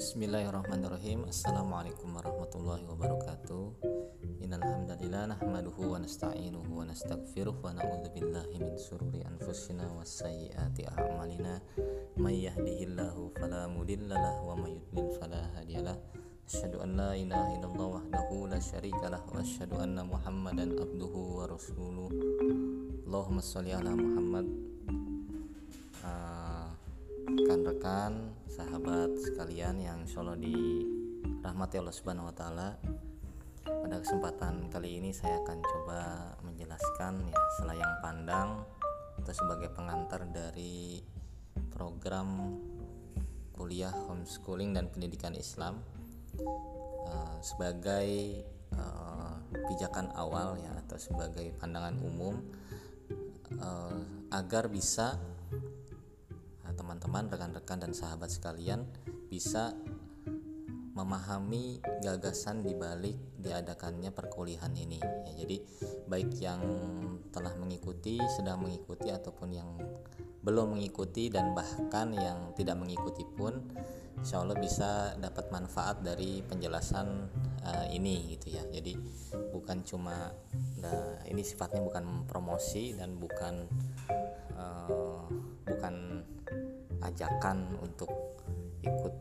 [0.00, 1.28] Bismillahirrahmanirrahim.
[1.28, 3.84] Assalamualaikum warahmatullahi wabarakatuh.
[4.40, 10.88] Innal hamdalillah nahmaduhu wa nasta'inuhu wa nastaghfiruh wa na'udzu billahi min sururi anfusina was sayyiati
[10.88, 11.60] a'malina.
[12.16, 16.00] May yahdihillahu fala mudhillalah wa may yudlil fala hadiyalah
[16.48, 22.08] Asyhadu an la ilaha illallah wahdahu la syarikalah wa asyhadu anna Muhammadan abduhu wa rasuluh.
[23.04, 24.48] Allahumma shalli ala Muhammad.
[27.28, 32.76] Rekan-rekan sahabat sekalian yang insyaallah dirahmati Allah Subhanahu wa taala.
[33.64, 36.00] Pada kesempatan kali ini saya akan coba
[36.44, 38.60] menjelaskan ya selayang pandang
[39.16, 41.00] atau sebagai pengantar dari
[41.72, 42.60] program
[43.56, 45.80] kuliah homeschooling dan pendidikan Islam
[47.08, 48.44] uh, sebagai
[48.76, 49.40] uh,
[49.72, 52.36] pijakan awal ya atau sebagai pandangan umum
[53.56, 54.04] uh,
[54.36, 55.16] agar bisa
[56.90, 58.82] teman-teman, rekan-rekan dan sahabat sekalian
[59.30, 59.78] bisa
[60.98, 64.98] memahami gagasan di balik diadakannya perkuliahan ini.
[64.98, 65.62] Ya, jadi
[66.10, 66.58] baik yang
[67.30, 69.70] telah mengikuti, sedang mengikuti ataupun yang
[70.42, 73.70] belum mengikuti dan bahkan yang tidak mengikuti pun
[74.18, 77.06] insya Allah bisa dapat manfaat dari penjelasan
[77.60, 78.96] uh, ini gitu ya jadi
[79.52, 80.32] bukan cuma
[80.80, 83.68] nah, ini sifatnya bukan promosi dan bukan
[84.60, 85.09] bukan
[87.10, 88.10] ajakan untuk
[88.80, 89.14] ikut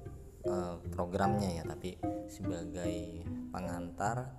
[0.47, 1.97] uh, programnya ya tapi
[2.29, 4.37] sebagai pengantar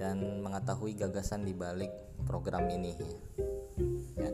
[0.00, 1.92] dan mengetahui gagasan di balik
[2.24, 3.12] program ini ya.
[4.24, 4.30] ya.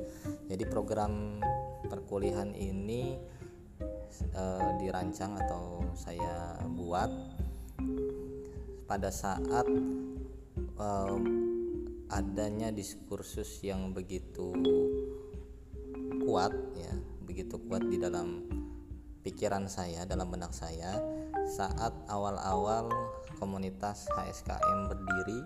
[0.54, 1.42] Jadi program
[1.88, 3.18] perkuliahan ini
[4.36, 7.10] uh, dirancang atau saya buat
[8.84, 9.66] pada saat
[10.78, 11.18] uh,
[12.12, 14.52] adanya diskursus yang begitu
[16.24, 16.94] kuat ya
[17.34, 18.46] begitu kuat di dalam
[19.26, 21.02] pikiran saya, dalam benak saya
[21.50, 22.86] saat awal-awal
[23.42, 25.42] komunitas HSKM berdiri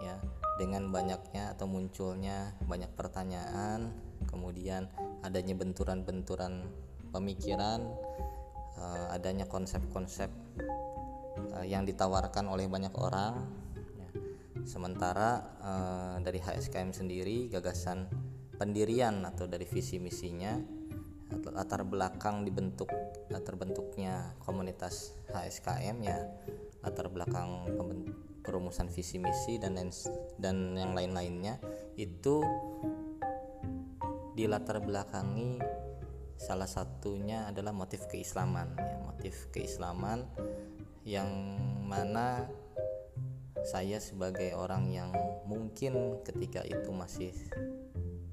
[0.00, 0.16] ya
[0.56, 3.92] dengan banyaknya atau munculnya banyak pertanyaan,
[4.24, 4.88] kemudian
[5.20, 6.64] adanya benturan-benturan
[7.12, 7.92] pemikiran,
[8.80, 10.32] uh, adanya konsep-konsep
[11.52, 13.52] uh, yang ditawarkan oleh banyak orang.
[14.00, 14.08] Ya.
[14.64, 18.08] Sementara uh, dari HSKM sendiri gagasan
[18.56, 20.81] pendirian atau dari visi misinya
[21.52, 22.88] latar belakang dibentuk
[23.42, 26.18] terbentuknya komunitas HSKM ya
[26.82, 27.66] latar belakang
[28.42, 29.78] perumusan visi misi dan
[30.38, 31.62] dan yang lain-lainnya
[31.94, 32.42] itu
[34.34, 35.62] dilatar belakangi
[36.42, 38.98] salah satunya adalah motif keislaman ya.
[39.06, 40.26] Motif keislaman
[41.06, 41.30] yang
[41.86, 42.50] mana
[43.62, 45.14] saya sebagai orang yang
[45.46, 47.30] mungkin ketika itu masih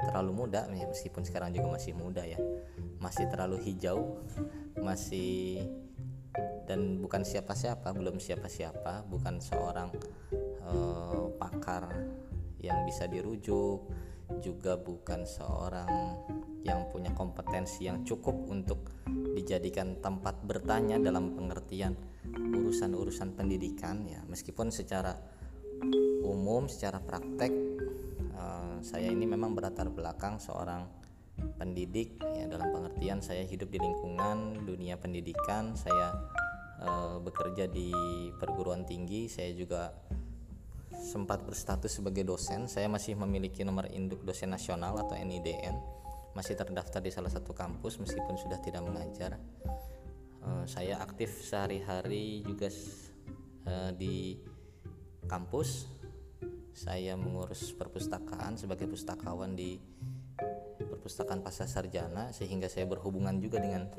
[0.08, 2.40] terlalu muda meskipun sekarang juga masih muda ya.
[3.00, 4.20] Masih terlalu hijau
[4.80, 5.66] masih
[6.70, 9.90] dan bukan siapa-siapa belum siapa-siapa bukan seorang
[10.64, 11.90] uh, pakar
[12.62, 13.90] yang bisa dirujuk
[14.46, 15.90] juga bukan seorang
[16.62, 18.94] yang punya kompetensi yang cukup untuk
[19.34, 21.98] dijadikan tempat bertanya dalam pengertian
[22.30, 24.22] urusan-urusan pendidikan ya.
[24.30, 25.18] Meskipun secara
[26.22, 27.50] umum secara praktek
[28.80, 30.88] saya ini memang berlatar belakang seorang
[31.56, 36.16] pendidik ya dalam pengertian saya hidup di lingkungan dunia pendidikan saya
[36.80, 36.90] e,
[37.24, 37.92] bekerja di
[38.36, 39.92] perguruan tinggi saya juga
[41.00, 42.68] sempat berstatus sebagai dosen.
[42.68, 45.76] Saya masih memiliki nomor induk dosen nasional atau NIDN
[46.36, 49.40] masih terdaftar di salah satu kampus meskipun sudah tidak mengajar.
[50.44, 52.68] E, saya aktif sehari-hari juga
[53.64, 54.40] e, di
[55.28, 55.99] kampus
[56.74, 59.80] saya mengurus perpustakaan sebagai pustakawan di
[60.80, 63.92] perpustakaan pasca sarjana sehingga saya berhubungan juga dengan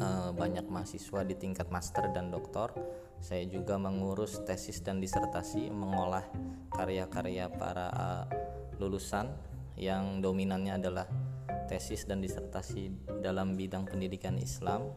[0.00, 2.72] uh, banyak mahasiswa di tingkat master dan doktor.
[3.20, 6.24] Saya juga mengurus tesis dan disertasi, mengolah
[6.72, 8.24] karya-karya para uh,
[8.80, 9.28] lulusan
[9.76, 11.04] yang dominannya adalah
[11.68, 14.88] tesis dan disertasi dalam bidang pendidikan Islam.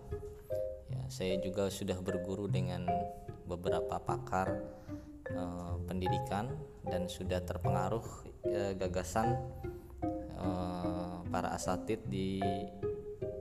[0.87, 2.87] Ya, saya juga sudah berguru dengan
[3.43, 4.63] beberapa pakar
[5.35, 6.53] uh, pendidikan
[6.85, 8.05] dan sudah terpengaruh
[8.47, 9.37] uh, gagasan
[11.31, 12.43] para asatid di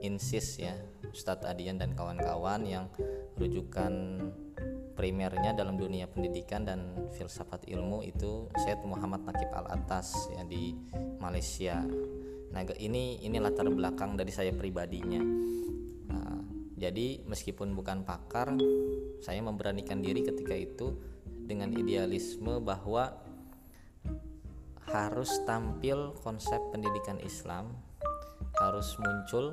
[0.01, 0.73] Insis ya
[1.13, 2.89] Ustadz Adian dan kawan-kawan yang
[3.37, 4.23] rujukan
[4.93, 10.73] primernya dalam dunia pendidikan dan filsafat ilmu itu Syed Muhammad Nakib Al Atas ya di
[11.21, 11.81] Malaysia.
[12.53, 15.21] Nah ini ini latar belakang dari saya pribadinya.
[16.09, 16.37] Nah,
[16.77, 18.53] jadi meskipun bukan pakar,
[19.21, 20.93] saya memberanikan diri ketika itu
[21.43, 23.19] dengan idealisme bahwa
[24.91, 27.73] harus tampil konsep pendidikan Islam
[28.59, 29.49] harus muncul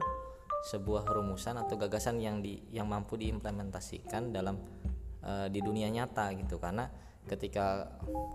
[0.68, 4.60] sebuah rumusan atau gagasan yang di yang mampu diimplementasikan dalam
[5.24, 6.60] uh, di dunia nyata gitu.
[6.60, 6.84] Karena
[7.24, 7.88] ketika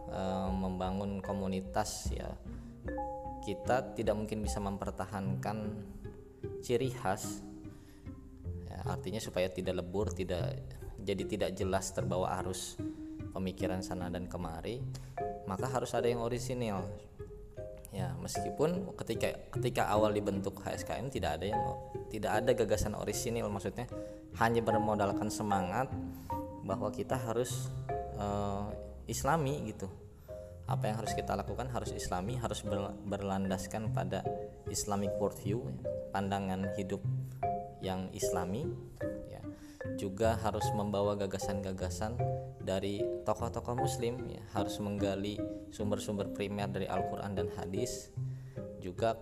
[0.09, 2.33] uh, membangun komunitas ya
[3.45, 5.77] kita tidak mungkin bisa mempertahankan
[6.65, 7.45] ciri khas
[8.65, 10.57] ya, artinya supaya tidak lebur tidak
[10.97, 12.81] jadi tidak jelas terbawa arus
[13.35, 14.79] pemikiran sana dan kemari
[15.45, 16.81] maka harus ada yang orisinil.
[17.95, 21.63] Ya meskipun ketika ketika awal dibentuk HSKM tidak ada yang
[22.11, 23.87] tidak ada gagasan orisinil maksudnya
[24.35, 25.87] hanya bermodalkan semangat
[26.67, 27.71] bahwa kita harus
[28.19, 28.67] uh,
[29.07, 29.87] islami gitu.
[30.65, 32.65] Apa yang harus kita lakukan harus islami harus
[33.05, 34.25] berlandaskan pada
[34.67, 35.61] islamic worldview
[36.09, 36.99] pandangan hidup
[37.85, 38.65] yang islami
[39.95, 42.17] juga harus membawa gagasan-gagasan
[42.59, 45.37] dari tokoh-tokoh muslim ya, harus menggali
[45.69, 48.09] sumber-sumber primer dari Al-Qur'an dan hadis
[48.81, 49.17] juga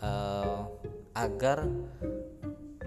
[0.00, 0.66] uh,
[1.14, 1.66] agar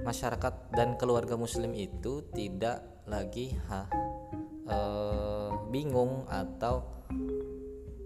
[0.03, 3.87] masyarakat dan keluarga muslim itu tidak lagi ha,
[4.67, 6.83] uh, bingung atau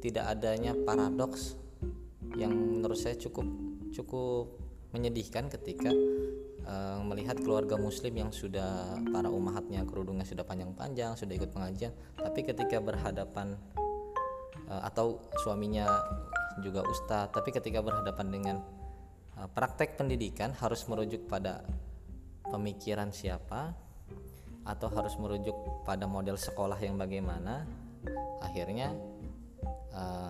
[0.02, 1.58] tidak adanya paradoks
[2.38, 3.46] yang menurut saya cukup
[3.94, 4.50] cukup
[4.96, 5.94] menyedihkan ketika
[6.66, 12.46] uh, melihat keluarga muslim yang sudah para umahatnya kerudungnya sudah panjang-panjang sudah ikut pengajian tapi
[12.46, 13.58] ketika berhadapan
[14.70, 15.88] uh, atau suaminya
[16.60, 18.56] juga ustadz tapi ketika berhadapan dengan
[19.40, 21.66] uh, praktek pendidikan harus merujuk pada
[22.50, 23.74] pemikiran siapa
[24.62, 25.56] atau harus merujuk
[25.88, 27.66] pada model sekolah yang bagaimana
[28.46, 28.94] akhirnya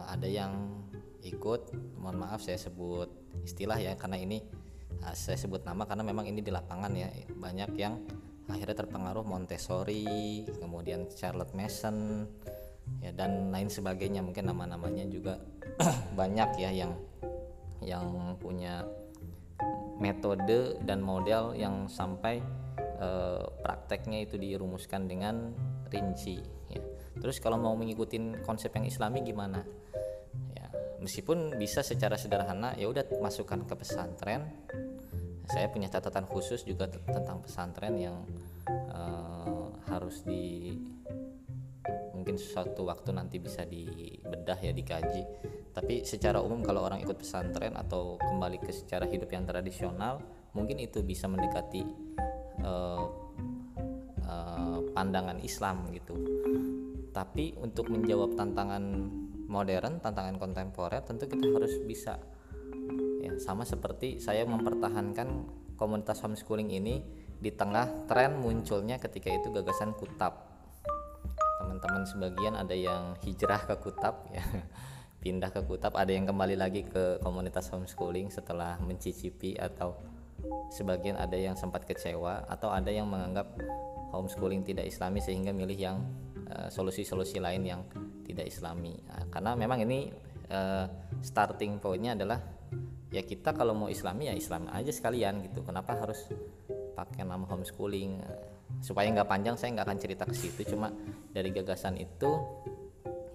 [0.07, 0.81] ada yang
[1.21, 3.07] ikut mohon maaf saya sebut
[3.45, 4.41] istilah ya karena ini
[5.17, 7.97] saya sebut nama karena memang ini di lapangan ya banyak yang
[8.51, 12.27] akhirnya terpengaruh Montessori, kemudian Charlotte Mason,
[12.99, 15.39] ya dan lain sebagainya mungkin nama-namanya juga
[16.19, 16.93] banyak ya yang
[17.81, 18.85] yang punya
[19.97, 22.41] metode dan model yang sampai
[22.77, 25.53] eh, prakteknya itu dirumuskan dengan
[25.89, 26.41] rinci.
[26.73, 26.81] Ya.
[27.21, 29.61] Terus kalau mau mengikuti konsep yang Islami gimana?
[30.57, 30.67] Ya,
[31.01, 34.49] meskipun bisa secara sederhana ya udah masukkan ke pesantren
[35.49, 38.17] saya punya catatan khusus juga tentang pesantren yang
[38.91, 40.75] uh, harus di
[42.13, 45.23] mungkin suatu waktu nanti bisa dibedah ya dikaji.
[45.71, 50.21] Tapi secara umum kalau orang ikut pesantren atau kembali ke secara hidup yang tradisional
[50.53, 51.81] mungkin itu bisa mendekati
[52.61, 53.05] uh,
[54.27, 56.13] uh, pandangan Islam gitu.
[57.11, 58.83] Tapi untuk menjawab tantangan
[59.51, 62.15] modern tantangan kontemporer tentu kita harus bisa
[63.21, 65.45] ya sama seperti saya mempertahankan
[65.77, 67.05] komunitas homeschooling ini
[67.41, 70.49] di tengah tren munculnya ketika itu gagasan kutab.
[71.61, 74.45] Teman-teman sebagian ada yang hijrah ke kutab ya.
[75.21, 79.93] Pindah ke kutab ada yang kembali lagi ke komunitas homeschooling setelah mencicipi atau
[80.73, 83.53] sebagian ada yang sempat kecewa atau ada yang menganggap
[84.09, 85.97] homeschooling tidak islami sehingga milih yang
[86.49, 87.81] eh, solusi-solusi uh, lain yang
[88.25, 88.97] tidak islami.
[89.05, 90.09] Nah, karena memang ini
[90.49, 90.85] uh,
[91.21, 92.39] starting pointnya adalah
[93.11, 95.61] ya kita kalau mau islami ya islam aja sekalian gitu.
[95.67, 96.31] Kenapa harus
[96.95, 98.23] pakai nama homeschooling?
[98.79, 100.63] Supaya nggak panjang saya nggak akan cerita ke situ.
[100.73, 100.89] Cuma
[101.35, 102.31] dari gagasan itu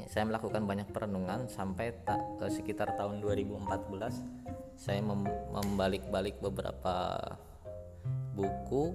[0.01, 4.47] ya, saya melakukan banyak perenungan sampai tak ke sekitar tahun 2014
[4.77, 7.17] saya mem membalik-balik beberapa
[8.37, 8.93] buku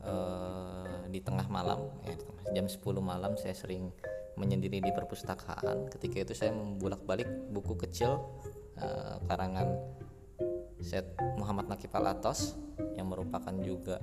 [0.00, 2.16] uh, di tengah malam ya,
[2.56, 3.92] jam 10 malam saya sering
[4.40, 5.92] menyendiri di perpustakaan.
[5.92, 8.24] Ketika itu saya membulak-balik buku kecil
[8.80, 9.68] uh, karangan
[10.80, 12.56] Syed Muhammad Nakif Al-Atos
[12.96, 14.00] yang merupakan juga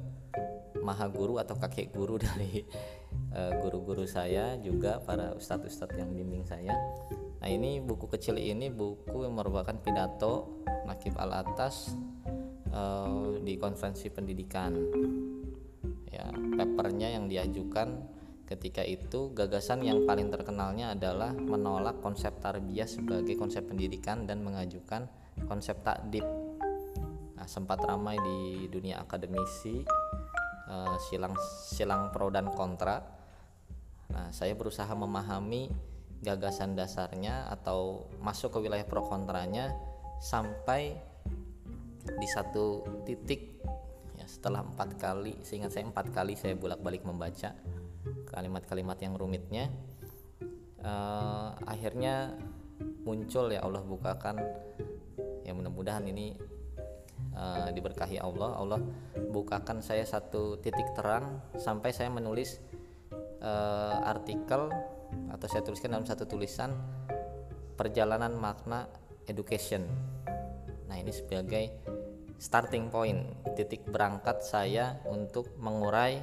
[0.78, 2.62] maha guru atau kakek guru dari
[3.34, 6.78] eh, guru-guru uh, saya juga para ustadz-ustadz yang bimbing saya.
[7.42, 11.98] Nah ini buku kecil ini buku yang merupakan pidato Nakif Al-Atas
[12.72, 14.74] uh, di konferensi pendidikan.
[16.08, 18.17] Ya, papernya yang diajukan
[18.48, 25.12] Ketika itu, gagasan yang paling terkenalnya adalah menolak konsep tarbiyah sebagai konsep pendidikan dan mengajukan
[25.52, 26.24] konsep takdib.
[27.36, 29.84] Nah, sempat ramai di dunia akademisi
[30.72, 31.36] uh, silang
[31.68, 33.04] silang pro dan kontra.
[34.16, 35.68] Nah, saya berusaha memahami
[36.24, 39.76] gagasan dasarnya atau masuk ke wilayah pro kontranya
[40.24, 40.96] sampai
[42.08, 43.60] di satu titik
[44.16, 47.54] ya setelah empat kali seingat saya empat kali saya bolak balik membaca
[48.30, 49.72] kalimat-kalimat yang rumitnya
[50.88, 52.36] uh, akhirnya
[53.04, 54.36] muncul ya Allah bukakan.
[55.48, 56.36] Ya mudah-mudahan ini
[57.32, 58.52] uh, diberkahi Allah.
[58.60, 58.80] Allah
[59.32, 62.60] bukakan saya satu titik terang sampai saya menulis
[63.40, 64.68] uh, artikel
[65.32, 66.76] atau saya tuliskan dalam satu tulisan
[67.80, 68.92] perjalanan makna
[69.32, 69.88] education.
[70.92, 71.80] Nah ini sebagai
[72.36, 73.24] starting point,
[73.56, 76.20] titik berangkat saya untuk mengurai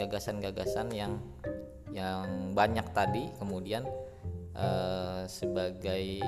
[0.00, 1.20] gagasan-gagasan yang
[1.92, 3.84] yang banyak tadi kemudian
[4.56, 6.22] eh, sebagai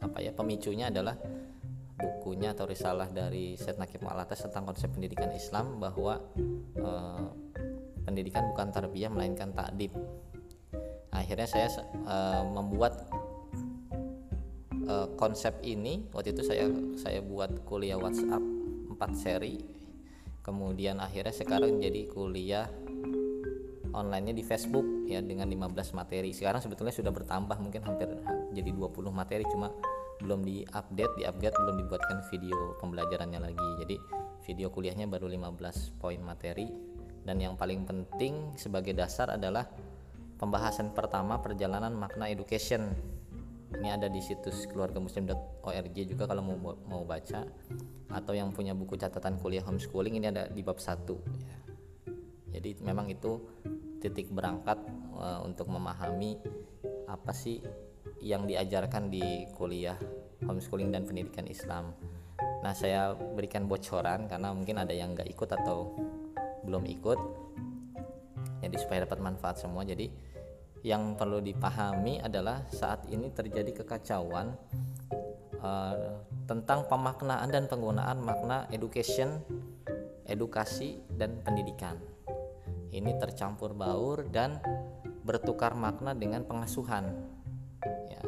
[0.00, 1.14] apa ya pemicunya adalah
[2.00, 6.18] bukunya atau risalah dari Syed Nakib Malatas tentang konsep pendidikan Islam bahwa
[6.76, 7.26] eh,
[8.04, 9.92] pendidikan bukan tarbiyah melainkan takdib.
[11.12, 13.06] Akhirnya saya eh, membuat
[14.88, 18.42] eh, konsep ini waktu itu saya saya buat kuliah WhatsApp
[18.96, 19.79] 4 seri.
[20.50, 22.66] Kemudian akhirnya sekarang jadi kuliah
[23.94, 26.34] onlinenya di Facebook ya dengan 15 materi.
[26.34, 28.10] Sekarang sebetulnya sudah bertambah mungkin hampir
[28.50, 29.70] jadi 20 materi cuma
[30.18, 33.68] belum di-update, di-upgrade belum dibuatkan video pembelajarannya lagi.
[33.78, 33.96] Jadi
[34.50, 36.66] video kuliahnya baru 15 poin materi
[37.22, 39.70] dan yang paling penting sebagai dasar adalah
[40.34, 42.90] pembahasan pertama perjalanan makna education.
[43.70, 47.46] Ini ada di situs keluargamuslim.org juga kalau mau mau baca
[48.10, 51.06] atau yang punya buku catatan kuliah homeschooling ini ada di bab 1
[51.46, 51.56] ya.
[52.50, 53.38] Jadi memang itu
[54.02, 54.80] titik berangkat
[55.14, 56.34] uh, untuk memahami
[57.06, 57.62] apa sih
[58.20, 59.96] yang diajarkan di kuliah
[60.44, 61.94] homeschooling dan pendidikan Islam.
[62.60, 65.96] Nah, saya berikan bocoran karena mungkin ada yang nggak ikut atau
[66.64, 67.18] belum ikut.
[68.60, 69.84] Jadi supaya dapat manfaat semua.
[69.84, 70.12] Jadi
[70.84, 74.56] yang perlu dipahami adalah saat ini terjadi kekacauan
[75.60, 79.38] uh, tentang pemaknaan dan penggunaan makna education,
[80.26, 81.94] edukasi dan pendidikan.
[82.90, 84.58] Ini tercampur baur dan
[85.22, 87.06] bertukar makna dengan pengasuhan.
[88.10, 88.22] Ya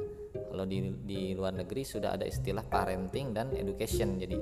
[0.47, 4.38] kalau di, di luar negeri sudah ada istilah parenting dan education jadi.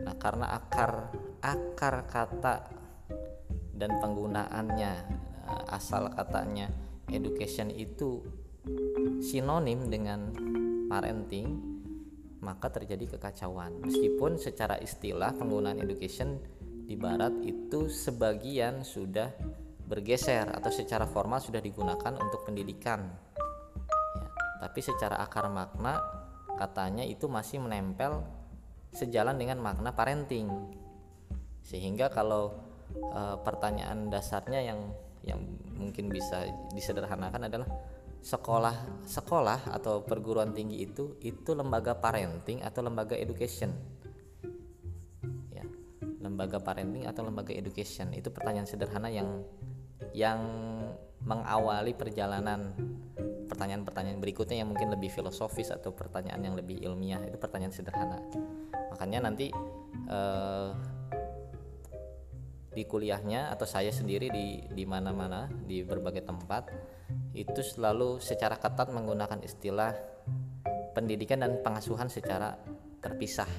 [0.00, 1.12] Nah karena akar
[1.44, 2.56] akar kata
[3.76, 4.92] dan penggunaannya
[5.68, 6.72] asal katanya
[7.12, 8.24] education itu
[9.20, 10.32] sinonim dengan
[10.88, 11.73] parenting
[12.44, 13.80] maka terjadi kekacauan.
[13.80, 16.36] Meskipun secara istilah penggunaan education
[16.84, 19.32] di barat itu sebagian sudah
[19.88, 23.08] bergeser atau secara formal sudah digunakan untuk pendidikan.
[24.20, 24.28] Ya,
[24.68, 26.04] tapi secara akar makna
[26.60, 28.20] katanya itu masih menempel
[28.92, 30.48] sejalan dengan makna parenting.
[31.64, 32.52] Sehingga kalau
[32.92, 34.80] e, pertanyaan dasarnya yang
[35.24, 35.40] yang
[35.80, 36.44] mungkin bisa
[36.76, 37.68] disederhanakan adalah
[38.24, 43.76] sekolah sekolah atau perguruan tinggi itu itu lembaga parenting atau lembaga education.
[46.24, 48.16] Lembaga parenting atau lembaga education.
[48.16, 49.44] Itu pertanyaan sederhana yang
[50.16, 50.40] yang
[51.20, 52.72] mengawali perjalanan
[53.44, 57.20] pertanyaan-pertanyaan berikutnya yang mungkin lebih filosofis atau pertanyaan yang lebih ilmiah.
[57.28, 58.24] Itu pertanyaan sederhana.
[58.96, 59.52] Makanya nanti
[60.08, 60.68] eh,
[62.72, 66.72] di kuliahnya atau saya sendiri di di mana-mana di berbagai tempat
[67.34, 69.92] itu selalu secara ketat menggunakan istilah
[70.94, 72.54] pendidikan dan pengasuhan secara
[73.02, 73.50] terpisah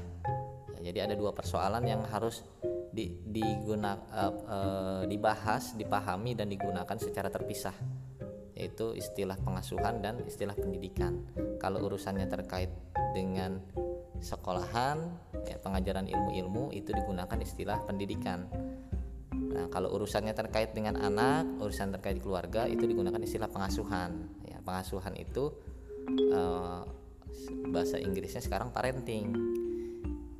[0.85, 2.45] jadi ada dua persoalan yang harus
[2.93, 7.73] di, diguna, uh, uh, dibahas, dipahami dan digunakan secara terpisah
[8.55, 11.27] yaitu istilah pengasuhan dan istilah pendidikan.
[11.59, 12.71] Kalau urusannya terkait
[13.11, 13.59] dengan
[14.23, 15.11] sekolahan,
[15.43, 18.47] ya, pengajaran ilmu-ilmu itu digunakan istilah pendidikan.
[19.55, 24.27] Nah, kalau urusannya terkait dengan anak, urusan terkait keluarga itu digunakan istilah pengasuhan.
[24.43, 25.55] Ya, pengasuhan itu
[26.35, 26.83] uh,
[27.71, 29.31] bahasa Inggrisnya sekarang parenting.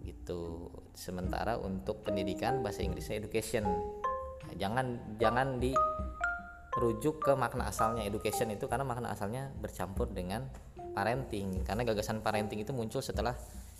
[0.03, 0.67] Gitu.
[0.91, 3.63] Sementara untuk pendidikan bahasa Inggrisnya education.
[3.63, 8.03] Nah, jangan jangan dirujuk ke makna asalnya.
[8.03, 10.43] Education itu karena makna asalnya bercampur dengan
[10.91, 11.63] parenting.
[11.63, 13.31] Karena gagasan parenting itu muncul setelah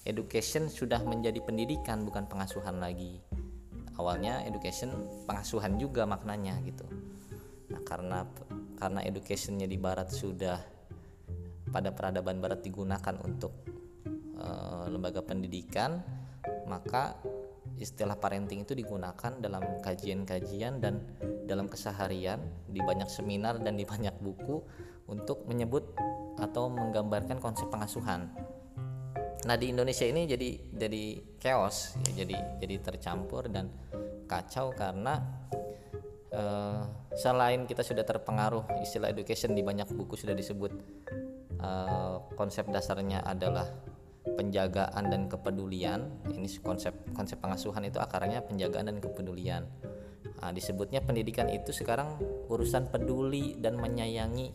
[0.08, 3.20] education sudah menjadi pendidikan bukan pengasuhan lagi
[4.00, 4.92] awalnya education
[5.28, 6.86] pengasuhan juga maknanya gitu
[7.72, 8.28] nah karena
[8.76, 10.60] karena educationnya di barat sudah
[11.72, 13.52] pada peradaban barat digunakan untuk
[14.38, 16.00] uh, lembaga pendidikan
[16.70, 17.18] maka
[17.76, 21.04] istilah parenting itu digunakan dalam kajian-kajian dan
[21.44, 22.40] dalam keseharian
[22.72, 24.64] di banyak seminar dan di banyak buku
[25.12, 25.84] untuk menyebut
[26.40, 28.32] atau menggambarkan konsep pengasuhan.
[29.46, 31.04] Nah di Indonesia ini jadi jadi
[31.38, 33.70] chaos ya jadi jadi tercampur dan
[34.26, 35.22] kacau karena
[36.34, 36.82] uh,
[37.14, 40.74] selain kita sudah terpengaruh istilah education di banyak buku sudah disebut
[41.62, 43.70] uh, konsep dasarnya adalah
[44.34, 46.10] penjagaan dan kepedulian.
[46.26, 49.70] Ini konsep konsep pengasuhan itu akarnya penjagaan dan kepedulian.
[50.42, 52.18] Nah, disebutnya pendidikan itu sekarang
[52.50, 54.54] urusan peduli dan menyayangi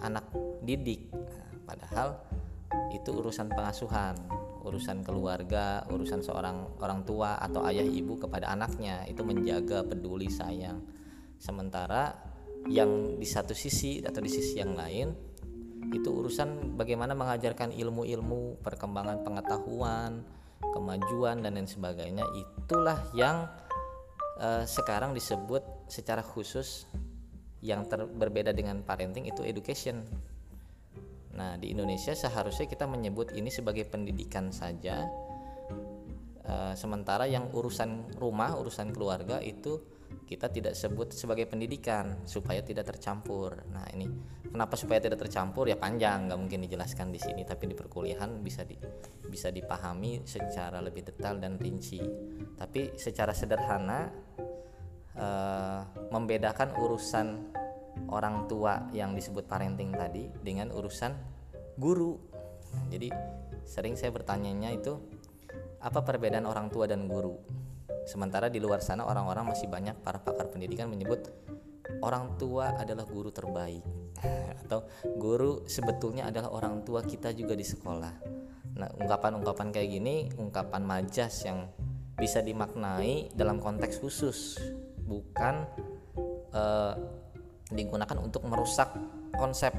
[0.00, 0.26] anak
[0.64, 1.12] didik.
[1.12, 2.08] Nah, padahal
[2.94, 4.14] itu urusan pengasuhan
[4.64, 9.04] urusan keluarga urusan seorang orang tua atau ayah ibu kepada anaknya.
[9.08, 10.84] Itu menjaga peduli sayang.
[11.40, 12.12] Sementara
[12.68, 15.16] yang di satu sisi atau di sisi yang lain
[15.90, 20.20] itu urusan bagaimana mengajarkan ilmu-ilmu perkembangan pengetahuan
[20.60, 22.28] kemajuan dan lain sebagainya.
[22.36, 23.48] Itulah yang
[24.38, 26.84] uh, sekarang disebut secara khusus
[27.64, 30.04] yang berbeda dengan parenting itu education.
[31.34, 35.06] Nah, di Indonesia seharusnya kita menyebut ini sebagai pendidikan saja.
[36.40, 39.78] Uh, sementara yang urusan rumah, urusan keluarga itu
[40.26, 43.62] kita tidak sebut sebagai pendidikan supaya tidak tercampur.
[43.70, 44.10] Nah, ini
[44.50, 48.66] kenapa supaya tidak tercampur ya panjang, nggak mungkin dijelaskan di sini, tapi di perkuliahan bisa
[48.66, 48.74] di
[49.30, 52.02] bisa dipahami secara lebih detail dan rinci.
[52.58, 54.10] Tapi secara sederhana
[55.14, 57.54] uh, membedakan urusan
[58.08, 61.12] orang tua yang disebut parenting tadi dengan urusan
[61.76, 62.16] guru.
[62.86, 63.10] jadi
[63.66, 64.94] sering saya bertanyanya itu
[65.82, 67.34] apa perbedaan orang tua dan guru?
[68.06, 71.30] Sementara di luar sana orang-orang masih banyak para pakar pendidikan menyebut
[72.00, 73.82] orang tua adalah guru terbaik
[74.66, 74.86] atau
[75.18, 78.14] guru sebetulnya adalah orang tua kita juga di sekolah.
[78.80, 81.68] Nah, ungkapan-ungkapan kayak gini ungkapan majas yang
[82.16, 84.60] bisa dimaknai dalam konteks khusus,
[85.08, 85.64] bukan
[86.52, 86.94] uh,
[87.70, 88.92] digunakan untuk merusak
[89.34, 89.72] konsep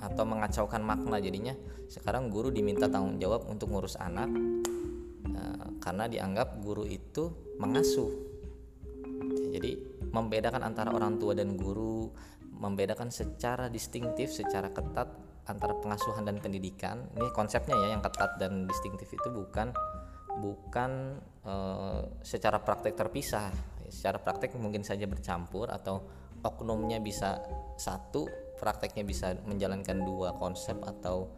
[0.00, 1.54] atau mengacaukan makna jadinya.
[1.86, 4.30] Sekarang guru diminta tanggung jawab untuk ngurus anak
[5.30, 8.10] uh, karena dianggap guru itu mengasuh.
[9.56, 9.76] Jadi
[10.12, 12.08] membedakan antara orang tua dan guru
[12.56, 15.12] membedakan secara distintif secara ketat
[15.46, 17.06] antara pengasuhan dan pendidikan.
[17.14, 19.70] Ini konsepnya ya yang ketat dan distintif itu bukan
[20.36, 23.48] bukan uh, secara praktek terpisah.
[23.86, 26.02] Secara praktek mungkin saja bercampur atau
[26.46, 27.42] oknumnya bisa
[27.76, 31.28] satu prakteknya bisa menjalankan dua konsep atau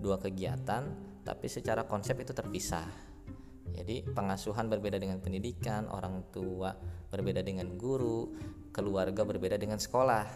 [0.00, 0.90] dua kegiatan
[1.24, 2.84] tapi secara konsep itu terpisah.
[3.74, 6.76] Jadi pengasuhan berbeda dengan pendidikan orang tua
[7.10, 8.34] berbeda dengan guru
[8.70, 10.26] keluarga berbeda dengan sekolah.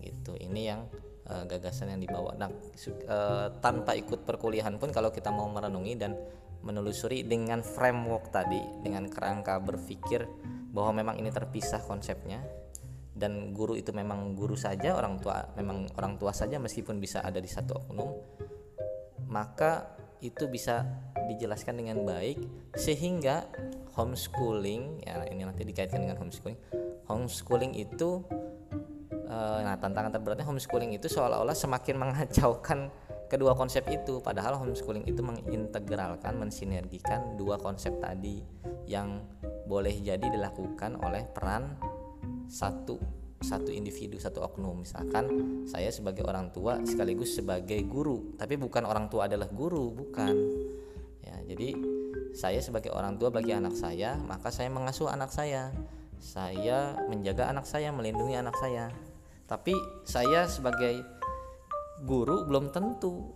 [0.00, 0.86] Gitu ini yang
[1.28, 2.34] uh, gagasan yang dibawa.
[2.34, 6.16] Nah uh, tanpa ikut perkuliahan pun kalau kita mau merenungi dan
[6.66, 10.26] menelusuri dengan framework tadi dengan kerangka berpikir
[10.74, 12.42] bahwa memang ini terpisah konsepnya
[13.16, 17.40] dan guru itu memang guru saja orang tua memang orang tua saja meskipun bisa ada
[17.40, 18.12] di satu oknum
[19.26, 20.84] maka itu bisa
[21.26, 22.38] dijelaskan dengan baik
[22.76, 23.48] sehingga
[23.96, 26.56] homeschooling ya ini nanti dikaitkan dengan homeschooling
[27.08, 28.20] homeschooling itu
[29.12, 32.92] eh, nah tantangan terberatnya homeschooling itu seolah-olah semakin mengacaukan
[33.26, 34.22] kedua konsep itu.
[34.22, 38.42] Padahal homeschooling itu mengintegralkan mensinergikan dua konsep tadi
[38.86, 39.22] yang
[39.66, 41.74] boleh jadi dilakukan oleh peran
[42.46, 42.98] satu
[43.42, 44.82] satu individu satu oknum.
[44.82, 45.26] Misalkan
[45.68, 50.34] saya sebagai orang tua sekaligus sebagai guru tapi bukan orang tua adalah guru bukan.
[51.20, 51.76] Ya jadi
[52.32, 55.72] saya sebagai orang tua bagi anak saya maka saya mengasuh anak saya.
[56.16, 58.88] Saya menjaga anak saya melindungi anak saya.
[59.46, 61.04] Tapi saya sebagai
[62.02, 63.30] guru belum tentu.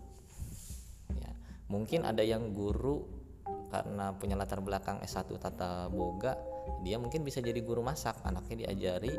[1.12, 1.30] Ya,
[1.70, 3.04] mungkin ada yang guru
[3.70, 6.34] karena punya latar belakang S1 tata boga
[6.80, 9.12] dia mungkin bisa jadi guru masak anaknya diajari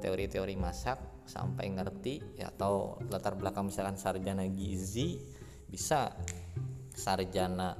[0.00, 5.20] teori-teori masak sampai ngerti ya, atau latar belakang misalkan sarjana gizi
[5.66, 6.14] bisa
[6.94, 7.76] sarjana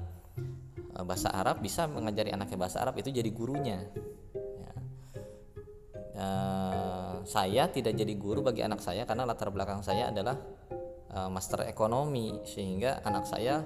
[0.75, 3.81] e, bahasa Arab bisa mengajari anaknya bahasa Arab itu jadi gurunya
[4.35, 4.73] ya.
[6.13, 6.27] e,
[7.25, 10.37] saya tidak jadi guru bagi anak saya karena latar belakang saya adalah
[11.09, 13.63] e, master ekonomi sehingga anak saya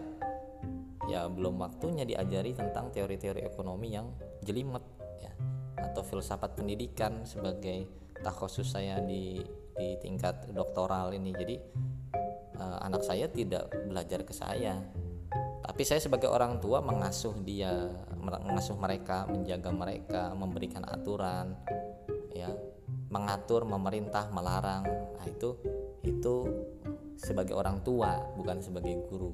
[1.09, 4.07] ya belum waktunya diajari tentang teori-teori ekonomi yang
[4.45, 5.00] jelimet
[5.81, 7.89] atau filsafat pendidikan sebagai
[8.21, 9.41] takhusus saya di
[9.75, 11.33] di tingkat doktoral ini.
[11.33, 11.55] Jadi
[12.61, 14.77] uh, anak saya tidak belajar ke saya.
[15.61, 17.89] Tapi saya sebagai orang tua mengasuh dia
[18.21, 21.53] mengasuh mereka menjaga mereka memberikan aturan
[22.33, 22.49] ya
[23.11, 24.83] mengatur memerintah melarang.
[24.87, 25.55] Nah itu
[26.01, 26.35] itu
[27.15, 29.31] sebagai orang tua bukan sebagai guru.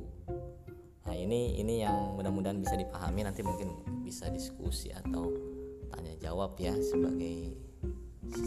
[1.07, 3.71] Nah ini ini yang mudah-mudahan bisa dipahami nanti mungkin
[4.03, 5.31] bisa diskusi atau
[5.91, 7.55] tanya jawab ya sebagai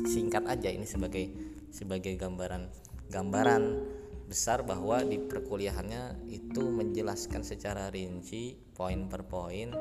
[0.08, 1.32] singkat aja ini sebagai
[1.70, 2.68] sebagai gambaran
[3.10, 3.62] gambaran
[4.30, 9.74] besar bahwa di perkuliahannya itu menjelaskan secara rinci poin per poin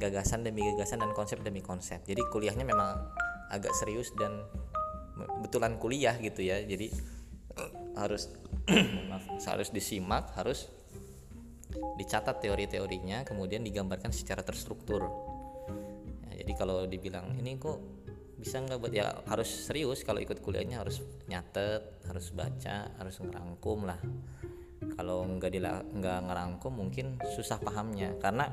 [0.00, 2.00] gagasan demi gagasan dan konsep demi konsep.
[2.08, 2.96] Jadi kuliahnya memang
[3.52, 4.48] agak serius dan
[5.44, 6.64] betulan kuliah gitu ya.
[6.64, 6.88] Jadi
[8.00, 8.32] harus
[9.50, 10.72] harus disimak harus
[12.00, 15.06] dicatat teori-teorinya kemudian digambarkan secara terstruktur
[16.40, 17.76] jadi kalau dibilang ini kok
[18.40, 23.84] bisa nggak buat ya harus serius kalau ikut kuliahnya harus nyatet harus baca harus ngerangkum
[23.84, 24.00] lah.
[24.96, 25.60] Kalau nggak
[25.92, 28.16] nggak ngerangkum mungkin susah pahamnya.
[28.16, 28.48] Karena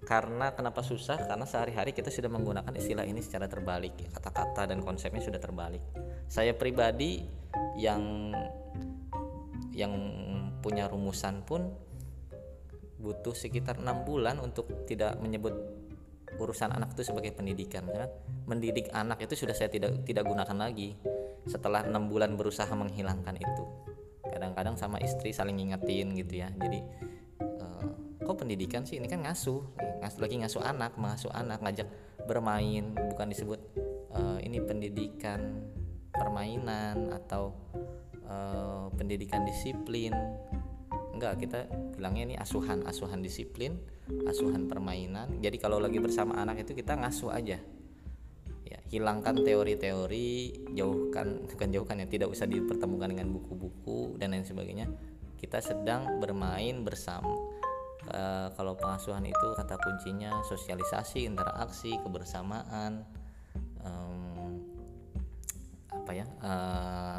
[0.00, 1.20] karena kenapa susah?
[1.20, 5.84] Karena sehari-hari kita sudah menggunakan istilah ini secara terbalik kata-kata dan konsepnya sudah terbalik.
[6.24, 7.20] Saya pribadi
[7.76, 8.32] yang
[9.76, 9.92] yang
[10.64, 11.68] punya rumusan pun
[13.00, 15.79] butuh sekitar enam bulan untuk tidak menyebut
[16.40, 17.84] urusan anak itu sebagai pendidikan.
[17.84, 18.08] Karena
[18.48, 20.96] mendidik anak itu sudah saya tidak tidak gunakan lagi
[21.44, 23.64] setelah enam bulan berusaha menghilangkan itu.
[24.24, 26.48] Kadang-kadang sama istri saling ngingetin gitu ya.
[26.56, 26.80] Jadi
[27.60, 27.86] uh,
[28.24, 28.96] kok pendidikan sih?
[28.96, 29.60] Ini kan ngasuh.
[30.00, 31.88] Ngasuh lagi ngasuh anak mengasuh anak ngajak
[32.24, 32.96] bermain.
[32.96, 33.60] Bukan disebut
[34.16, 35.60] uh, ini pendidikan
[36.10, 37.52] permainan atau
[38.24, 40.16] uh, pendidikan disiplin.
[41.12, 43.76] Enggak kita bilangnya ini asuhan asuhan disiplin
[44.26, 45.38] asuhan permainan.
[45.38, 47.58] Jadi kalau lagi bersama anak itu kita ngasuh aja.
[48.66, 50.28] Ya hilangkan teori-teori
[50.78, 54.86] jauhkan bukan jauhkan ya tidak usah dipertemukan dengan buku-buku dan lain sebagainya.
[55.40, 57.32] Kita sedang bermain bersama.
[58.06, 58.22] E,
[58.54, 63.04] kalau pengasuhan itu kata kuncinya sosialisasi interaksi kebersamaan
[63.84, 64.56] um,
[65.90, 66.52] apa ya e,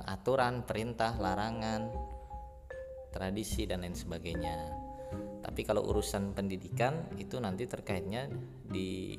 [0.09, 1.89] aturan perintah larangan
[3.11, 4.90] tradisi dan lain sebagainya.
[5.41, 8.29] Tapi kalau urusan pendidikan itu nanti terkaitnya
[8.67, 9.17] di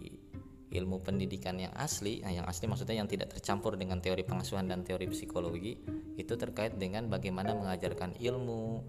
[0.72, 4.80] ilmu pendidikan yang asli, nah yang asli maksudnya yang tidak tercampur dengan teori pengasuhan dan
[4.80, 5.76] teori psikologi,
[6.16, 8.80] itu terkait dengan bagaimana mengajarkan ilmu,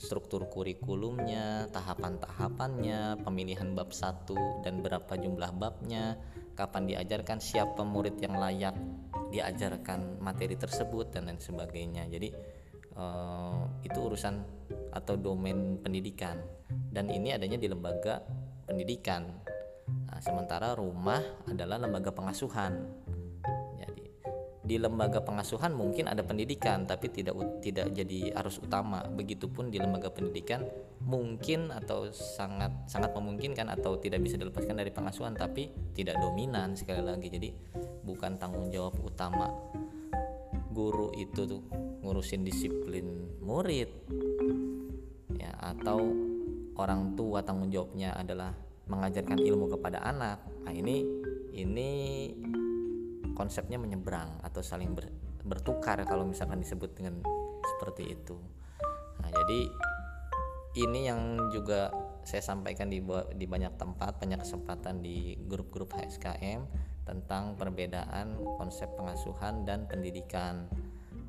[0.00, 6.16] struktur kurikulumnya, tahapan-tahapannya, pemilihan bab satu dan berapa jumlah babnya,
[6.56, 8.74] kapan diajarkan, siapa murid yang layak
[9.28, 12.08] diajarkan materi tersebut dan lain sebagainya.
[12.08, 12.32] Jadi
[12.96, 14.57] uh, itu urusan
[14.92, 16.38] atau domain pendidikan.
[16.68, 18.24] Dan ini adanya di lembaga
[18.68, 19.24] pendidikan.
[19.88, 22.84] Nah, sementara rumah adalah lembaga pengasuhan.
[23.80, 24.04] Jadi
[24.68, 29.00] di lembaga pengasuhan mungkin ada pendidikan tapi tidak tidak jadi arus utama.
[29.08, 30.64] Begitupun di lembaga pendidikan
[31.00, 37.00] mungkin atau sangat sangat memungkinkan atau tidak bisa dilepaskan dari pengasuhan tapi tidak dominan sekali
[37.00, 37.32] lagi.
[37.32, 37.48] Jadi
[38.04, 39.48] bukan tanggung jawab utama.
[40.68, 41.64] Guru itu tuh
[42.04, 43.88] ngurusin disiplin murid
[45.38, 46.02] ya atau
[46.78, 48.54] orang tua tanggung jawabnya adalah
[48.90, 50.42] mengajarkan ilmu kepada anak.
[50.66, 51.06] Nah ini
[51.54, 51.90] ini
[53.34, 55.06] konsepnya menyeberang atau saling ber,
[55.46, 57.22] bertukar kalau misalkan disebut dengan
[57.62, 58.36] seperti itu.
[59.22, 59.60] Nah jadi
[60.78, 61.90] ini yang juga
[62.22, 63.00] saya sampaikan di
[63.34, 66.66] di banyak tempat banyak kesempatan di grup-grup HSKM
[67.08, 70.68] tentang perbedaan konsep pengasuhan dan pendidikan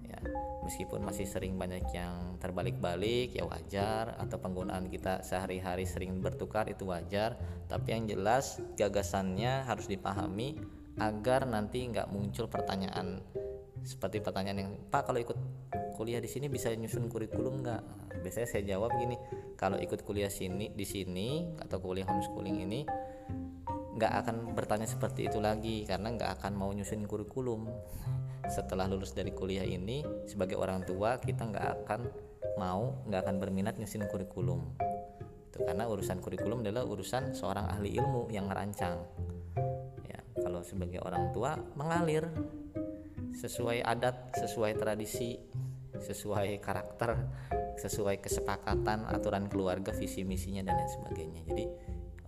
[0.09, 0.19] ya.
[0.65, 6.89] Meskipun masih sering banyak yang terbalik-balik ya wajar atau penggunaan kita sehari-hari sering bertukar itu
[6.89, 7.37] wajar.
[7.69, 10.59] Tapi yang jelas gagasannya harus dipahami
[10.99, 13.23] agar nanti nggak muncul pertanyaan
[13.79, 15.37] seperti pertanyaan yang Pak kalau ikut
[15.95, 17.81] kuliah di sini bisa nyusun kurikulum nggak?
[18.19, 19.15] Biasanya saya jawab gini
[19.55, 22.83] kalau ikut kuliah sini di sini atau kuliah homeschooling ini
[23.99, 27.67] nggak akan bertanya seperti itu lagi karena nggak akan mau nyusun kurikulum.
[28.55, 32.01] Setelah lulus dari kuliah ini sebagai orang tua kita nggak akan
[32.55, 34.63] mau nggak akan berminat nyusun kurikulum.
[35.51, 39.03] Itu karena urusan kurikulum adalah urusan seorang ahli ilmu yang merancang.
[40.07, 42.23] Ya kalau sebagai orang tua mengalir.
[43.29, 45.39] Sesuai adat sesuai tradisi
[45.95, 47.15] sesuai karakter
[47.79, 51.41] sesuai kesepakatan aturan keluarga visi misinya dan lain sebagainya.
[51.47, 51.65] Jadi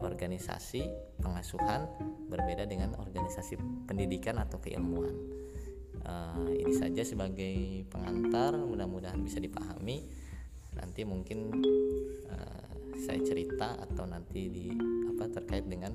[0.02, 0.82] organisasi
[1.22, 1.88] pengasuhan
[2.28, 5.14] berbeda dengan organisasi pendidikan atau keilmuan.
[6.02, 10.10] Uh, ini saja sebagai pengantar, mudah-mudahan bisa dipahami.
[10.74, 11.62] Nanti mungkin
[12.28, 14.66] uh, saya cerita atau nanti di
[15.14, 15.94] apa terkait dengan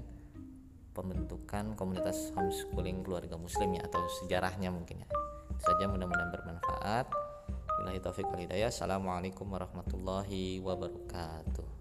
[0.95, 5.09] pembentukan komunitas homeschooling keluarga muslim ya atau sejarahnya mungkin ya.
[5.53, 7.07] Itu saja mudah-mudahan bermanfaat.
[7.77, 8.73] Wabillahi taufiq wal hidayah.
[8.73, 11.76] Assalamualaikum warahmatullahi wabarakatuh.